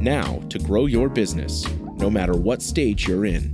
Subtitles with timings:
[0.00, 3.52] now to grow your business, no matter what stage you're in.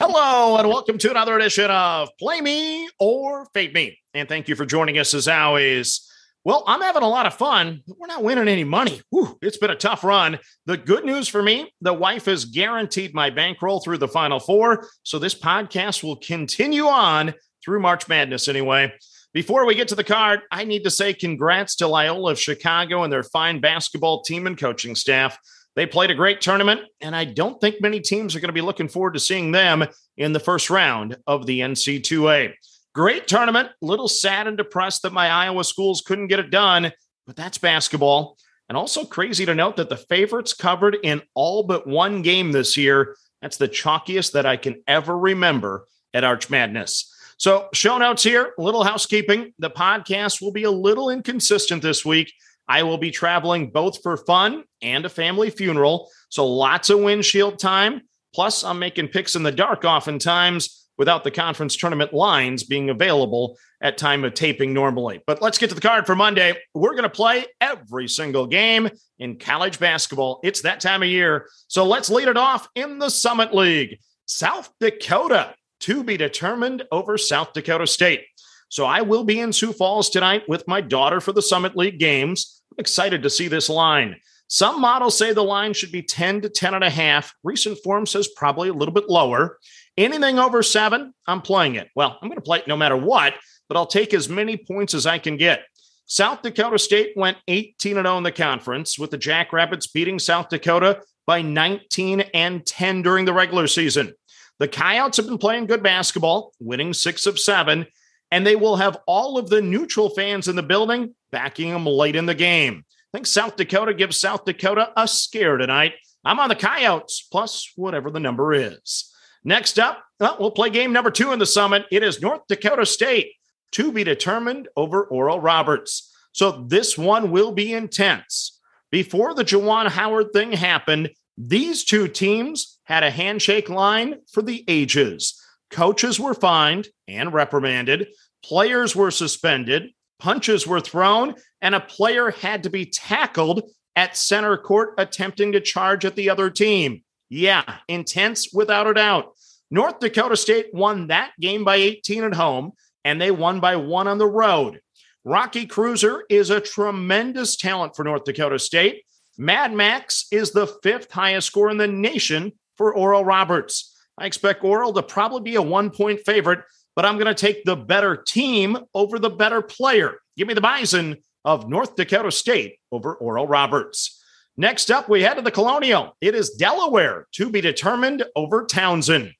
[0.00, 3.98] Hello, and welcome to another edition of Play Me or Fade Me.
[4.12, 6.10] And thank you for joining us as always.
[6.44, 9.00] Well, I'm having a lot of fun, but we're not winning any money.
[9.08, 10.38] Whew, it's been a tough run.
[10.66, 14.86] The good news for me the wife has guaranteed my bankroll through the final four.
[15.04, 17.32] So this podcast will continue on
[17.64, 18.92] through March Madness anyway.
[19.34, 23.02] Before we get to the card, I need to say congrats to Loyola of Chicago
[23.02, 25.36] and their fine basketball team and coaching staff.
[25.74, 28.60] They played a great tournament, and I don't think many teams are going to be
[28.60, 32.54] looking forward to seeing them in the first round of the NC2A.
[32.94, 33.70] Great tournament.
[33.82, 36.92] Little sad and depressed that my Iowa schools couldn't get it done,
[37.26, 38.38] but that's basketball.
[38.68, 42.76] And also crazy to note that the favorites covered in all but one game this
[42.76, 43.16] year.
[43.42, 47.10] That's the chalkiest that I can ever remember at Arch Madness.
[47.38, 49.52] So, show notes here, a little housekeeping.
[49.58, 52.32] The podcast will be a little inconsistent this week.
[52.68, 56.08] I will be traveling both for fun and a family funeral.
[56.28, 58.02] So, lots of windshield time.
[58.34, 63.58] Plus, I'm making picks in the dark oftentimes without the conference tournament lines being available
[63.80, 65.22] at time of taping normally.
[65.26, 66.56] But let's get to the card for Monday.
[66.72, 68.88] We're going to play every single game
[69.18, 70.40] in college basketball.
[70.42, 71.48] It's that time of year.
[71.68, 73.98] So let's lead it off in the Summit League.
[74.26, 75.54] South Dakota
[75.84, 78.24] to be determined over South Dakota State.
[78.70, 81.98] So I will be in Sioux Falls tonight with my daughter for the Summit League
[81.98, 82.62] games.
[82.72, 84.16] I'm excited to see this line.
[84.48, 87.34] Some models say the line should be 10 to 10 and a half.
[87.42, 89.58] Recent form says probably a little bit lower.
[89.98, 91.90] Anything over seven, I'm playing it.
[91.94, 93.34] Well, I'm going to play it no matter what,
[93.68, 95.64] but I'll take as many points as I can get.
[96.06, 101.02] South Dakota State went 18 0 in the conference, with the Jackrabbits beating South Dakota
[101.26, 104.14] by 19 and 10 during the regular season.
[104.58, 107.86] The Coyotes have been playing good basketball, winning six of seven,
[108.30, 112.16] and they will have all of the neutral fans in the building backing them late
[112.16, 112.84] in the game.
[113.12, 115.94] I think South Dakota gives South Dakota a scare tonight.
[116.24, 119.12] I'm on the Coyotes, plus whatever the number is.
[119.44, 121.86] Next up, well, play game number two in the summit.
[121.90, 123.32] It is North Dakota State
[123.72, 126.12] to be determined over Oral Roberts.
[126.32, 128.58] So this one will be intense.
[128.90, 134.64] Before the Juwan Howard thing happened, these two teams had a handshake line for the
[134.68, 135.40] ages.
[135.70, 138.08] Coaches were fined and reprimanded,
[138.44, 143.62] players were suspended, punches were thrown, and a player had to be tackled
[143.96, 147.02] at center court attempting to charge at the other team.
[147.28, 149.34] Yeah, intense without a doubt.
[149.70, 152.72] North Dakota State won that game by 18 at home,
[153.04, 154.80] and they won by one on the road.
[155.24, 159.04] Rocky Kreuser is a tremendous talent for North Dakota State.
[159.36, 163.96] Mad Max is the fifth highest score in the nation for Oral Roberts.
[164.16, 166.60] I expect Oral to probably be a one point favorite,
[166.94, 170.18] but I'm going to take the better team over the better player.
[170.36, 174.22] Give me the Bison of North Dakota State over Oral Roberts.
[174.56, 176.16] Next up, we head to the Colonial.
[176.20, 179.32] It is Delaware to be determined over Towson.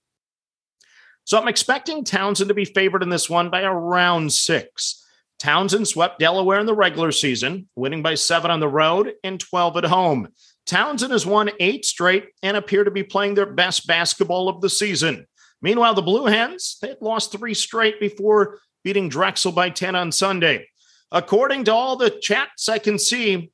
[1.22, 5.03] So I'm expecting Towson to be favored in this one by around six.
[5.40, 9.76] Towson swept Delaware in the regular season, winning by seven on the road and 12
[9.78, 10.28] at home.
[10.66, 14.70] Towson has won eight straight and appear to be playing their best basketball of the
[14.70, 15.26] season.
[15.60, 20.12] Meanwhile, the Blue Hens, they had lost three straight before beating Drexel by 10 on
[20.12, 20.69] Sunday.
[21.10, 23.50] According to all the chats I can see,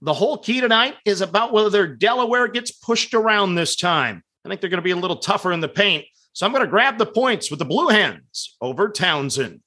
[0.00, 4.22] the whole key tonight is about whether Delaware gets pushed around this time.
[4.44, 6.06] I think they're going to be a little tougher in the paint.
[6.32, 9.60] So I'm going to grab the points with the Blue Hens over Towson.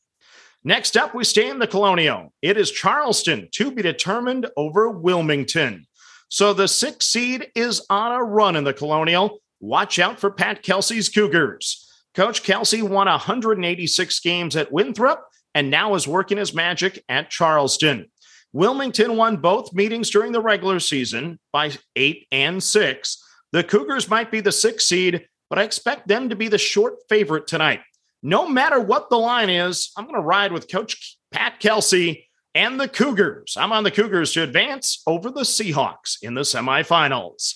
[0.63, 2.31] Next up, we stay in the Colonial.
[2.41, 5.87] It is Charleston to be determined over Wilmington.
[6.29, 9.39] So the sixth seed is on a run in the Colonial.
[9.59, 11.87] Watch out for Pat Kelsey's Cougars.
[12.13, 18.11] Coach Kelsey won 186 games at Winthrop and now is working his magic at Charleston.
[18.53, 23.23] Wilmington won both meetings during the regular season by eight and six.
[23.51, 26.95] The Cougars might be the sixth seed, but I expect them to be the short
[27.09, 27.81] favorite tonight.
[28.23, 32.79] No matter what the line is, I'm going to ride with Coach Pat Kelsey and
[32.79, 33.55] the Cougars.
[33.57, 37.55] I'm on the Cougars to advance over the Seahawks in the semifinals.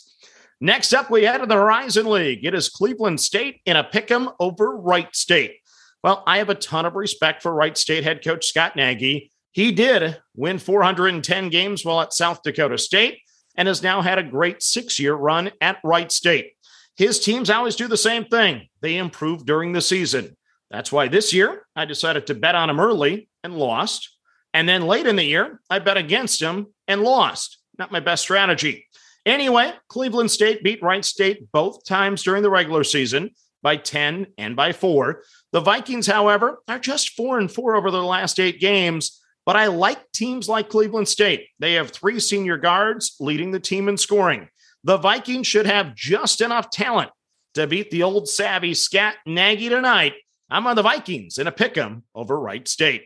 [0.60, 2.46] Next up, we head to the Horizon League.
[2.46, 5.58] It is Cleveland State in a pick 'em over Wright State.
[6.04, 9.32] Well, I have a ton of respect for Wright State head coach Scott Nagy.
[9.52, 13.20] He did win 410 games while at South Dakota State
[13.56, 16.54] and has now had a great six year run at Wright State.
[16.96, 20.36] His teams always do the same thing they improve during the season.
[20.72, 24.18] That's why this year I decided to bet on him early and lost.
[24.54, 27.60] And then late in the year, I bet against him and lost.
[27.78, 28.86] Not my best strategy.
[29.26, 33.32] Anyway, Cleveland State beat Wright State both times during the regular season
[33.62, 35.24] by 10 and by 4.
[35.52, 39.68] The Vikings, however, are just 4 and 4 over their last 8 games, but I
[39.68, 41.48] like teams like Cleveland State.
[41.60, 44.50] They have 3 senior guards leading the team in scoring.
[44.84, 47.10] The Vikings should have just enough talent
[47.56, 50.14] to beat the old savvy Scott Nagy tonight.
[50.50, 53.06] I'm on the Vikings in a pick 'em over Wright State.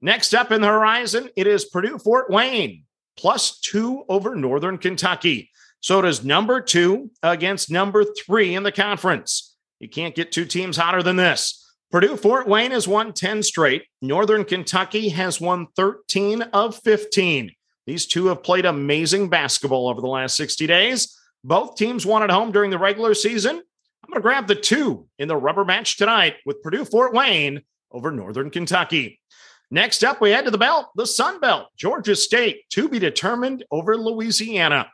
[0.00, 2.84] Next up in the horizon, it is Purdue Fort Wayne
[3.16, 5.50] plus two over Northern Kentucky.
[5.80, 9.56] So is number two against number three in the conference.
[9.80, 11.62] You can't get two teams hotter than this.
[11.90, 13.84] Purdue Fort Wayne has won 10 straight.
[14.02, 17.52] Northern Kentucky has won 13 of 15.
[17.86, 21.16] These two have played amazing basketball over the last 60 days.
[21.44, 23.62] Both teams won at home during the regular season.
[24.06, 27.62] I'm going to grab the two in the rubber match tonight with Purdue Fort Wayne
[27.90, 29.20] over Northern Kentucky.
[29.68, 33.64] Next up, we head to the belt, the Sun Belt, Georgia State to be determined
[33.72, 34.88] over Louisiana.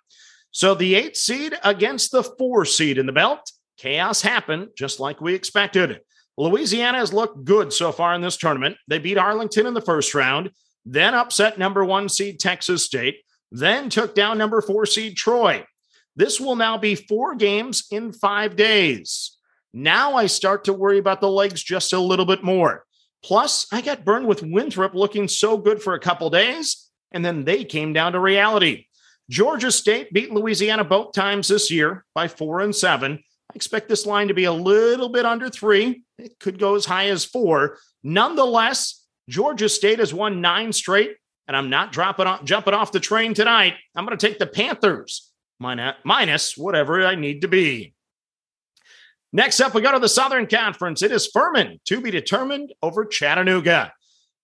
[0.50, 3.52] So the eight seed against the four seed in the belt.
[3.76, 6.00] Chaos happened just like we expected.
[6.38, 8.78] Louisiana has looked good so far in this tournament.
[8.88, 10.52] They beat Arlington in the first round,
[10.86, 13.16] then upset number one seed Texas State,
[13.50, 15.66] then took down number four seed Troy.
[16.14, 19.38] This will now be four games in five days.
[19.72, 22.84] Now I start to worry about the legs just a little bit more.
[23.24, 27.44] Plus, I got burned with Winthrop looking so good for a couple days, and then
[27.44, 28.86] they came down to reality.
[29.30, 33.22] Georgia State beat Louisiana both times this year by four and seven.
[33.50, 36.02] I expect this line to be a little bit under three.
[36.18, 37.78] It could go as high as four.
[38.02, 41.16] Nonetheless, Georgia State has won nine straight,
[41.48, 43.74] and I'm not dropping off, jumping off the train tonight.
[43.94, 45.31] I'm going to take the Panthers
[45.62, 47.94] minus whatever I need to be.
[49.32, 51.02] Next up, we go to the Southern Conference.
[51.02, 53.92] It is Furman to be determined over Chattanooga.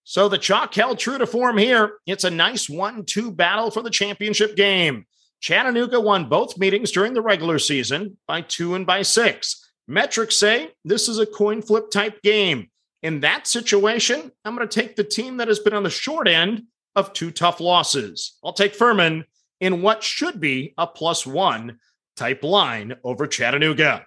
[0.04, 1.98] So the chalk held true to form here.
[2.06, 5.04] It's a nice 1 2 battle for the championship game.
[5.40, 9.70] Chattanooga won both meetings during the regular season by two and by six.
[9.86, 12.70] Metrics say this is a coin flip type game.
[13.02, 16.26] In that situation, I'm going to take the team that has been on the short
[16.26, 16.64] end
[16.96, 18.36] of two tough losses.
[18.42, 19.24] I'll take Furman
[19.60, 21.78] in what should be a plus one
[22.16, 24.06] type line over Chattanooga.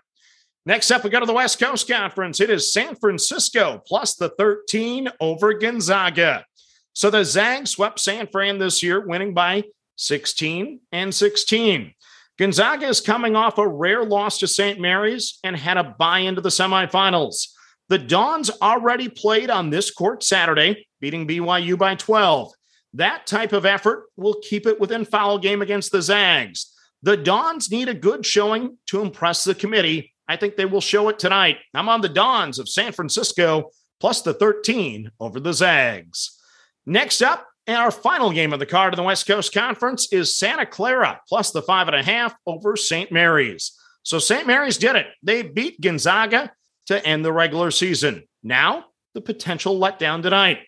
[0.65, 2.39] Next up, we go to the West Coast Conference.
[2.39, 6.45] It is San Francisco plus the 13 over Gonzaga.
[6.93, 9.63] So the Zags swept San Fran this year, winning by
[9.95, 11.93] 16 and 16.
[12.37, 14.79] Gonzaga is coming off a rare loss to St.
[14.79, 17.47] Mary's and had a bye into the semifinals.
[17.89, 22.51] The Dons already played on this court Saturday, beating BYU by 12.
[22.93, 26.73] That type of effort will keep it within foul game against the Zags.
[27.03, 31.09] The Dons need a good showing to impress the committee I think they will show
[31.09, 31.57] it tonight.
[31.73, 36.39] I'm on the Dons of San Francisco plus the 13 over the Zags.
[36.85, 40.37] Next up, in our final game of the card of the West Coast Conference is
[40.37, 43.11] Santa Clara plus the five and a half over St.
[43.11, 43.77] Mary's.
[44.03, 44.47] So St.
[44.47, 45.07] Mary's did it.
[45.21, 46.53] They beat Gonzaga
[46.85, 48.23] to end the regular season.
[48.41, 50.59] Now, the potential letdown tonight.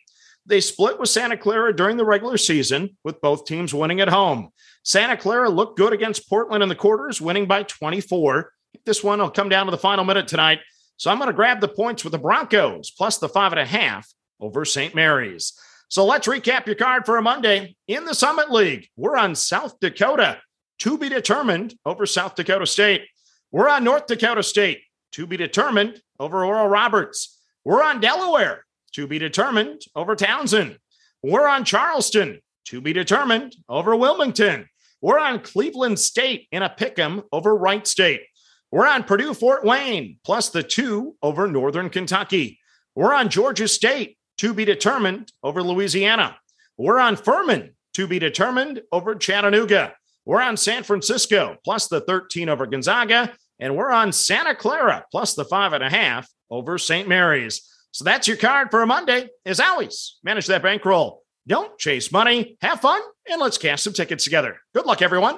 [0.45, 4.49] They split with Santa Clara during the regular season, with both teams winning at home.
[4.83, 8.51] Santa Clara looked good against Portland in the quarters, winning by 24.
[8.85, 10.59] This one will come down to the final minute tonight.
[10.97, 13.65] So I'm going to grab the points with the Broncos plus the five and a
[13.65, 14.07] half
[14.39, 14.93] over St.
[14.93, 15.53] Mary's.
[15.87, 17.75] So let's recap your card for a Monday.
[17.87, 20.39] In the Summit League, we're on South Dakota
[20.79, 23.03] to be determined over South Dakota State.
[23.51, 24.81] We're on North Dakota State
[25.13, 27.39] to be determined over Oral Roberts.
[27.63, 30.77] We're on Delaware to be determined over Towson.
[31.21, 34.67] We're on Charleston to be determined over Wilmington.
[35.01, 38.21] We're on Cleveland State in a pick 'em over Wright State.
[38.71, 42.59] We're on Purdue Fort Wayne plus the two over Northern Kentucky.
[42.95, 46.37] We're on Georgia State to be determined over Louisiana.
[46.77, 49.93] We're on Furman to be determined over Chattanooga.
[50.25, 53.33] We're on San Francisco plus the 13 over Gonzaga.
[53.59, 57.07] And we're on Santa Clara plus the five and a half over St.
[57.07, 57.61] Mary's.
[57.93, 59.29] So that's your card for a Monday.
[59.45, 64.23] As always, manage that bankroll Don't chase money, have fun, and let's cash some tickets
[64.23, 64.57] together.
[64.73, 65.37] Good luck, everyone.